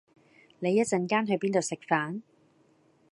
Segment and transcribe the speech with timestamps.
[0.57, 2.23] 你一陣間去邊度食飯？